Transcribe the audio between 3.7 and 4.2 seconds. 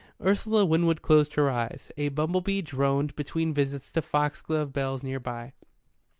to